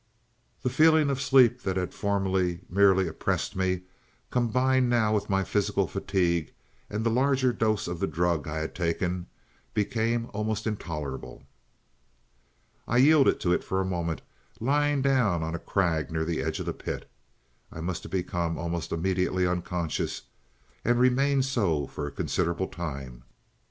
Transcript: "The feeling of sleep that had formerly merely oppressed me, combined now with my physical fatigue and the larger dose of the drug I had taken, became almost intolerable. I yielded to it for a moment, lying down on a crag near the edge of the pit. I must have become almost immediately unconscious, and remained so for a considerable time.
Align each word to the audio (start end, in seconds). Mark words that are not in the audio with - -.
"The 0.63 0.69
feeling 0.71 1.11
of 1.11 1.21
sleep 1.21 1.61
that 1.61 1.77
had 1.77 1.93
formerly 1.93 2.61
merely 2.67 3.07
oppressed 3.07 3.55
me, 3.55 3.81
combined 4.31 4.89
now 4.89 5.13
with 5.13 5.29
my 5.29 5.43
physical 5.43 5.85
fatigue 5.85 6.55
and 6.89 7.03
the 7.05 7.11
larger 7.11 7.53
dose 7.53 7.87
of 7.87 7.99
the 7.99 8.07
drug 8.07 8.47
I 8.47 8.57
had 8.61 8.73
taken, 8.73 9.27
became 9.75 10.27
almost 10.33 10.65
intolerable. 10.65 11.43
I 12.87 12.97
yielded 12.97 13.39
to 13.41 13.53
it 13.53 13.63
for 13.63 13.79
a 13.79 13.85
moment, 13.85 14.23
lying 14.59 15.03
down 15.03 15.43
on 15.43 15.53
a 15.53 15.59
crag 15.59 16.09
near 16.09 16.25
the 16.25 16.41
edge 16.41 16.59
of 16.59 16.65
the 16.65 16.73
pit. 16.73 17.07
I 17.71 17.79
must 17.79 18.01
have 18.01 18.11
become 18.11 18.57
almost 18.57 18.91
immediately 18.91 19.45
unconscious, 19.45 20.23
and 20.83 20.97
remained 20.99 21.45
so 21.45 21.85
for 21.85 22.07
a 22.07 22.11
considerable 22.11 22.69
time. 22.69 23.21